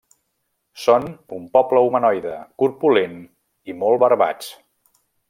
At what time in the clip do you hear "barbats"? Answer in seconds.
4.05-4.51